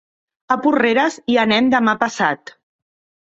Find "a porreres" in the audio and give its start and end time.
0.55-1.17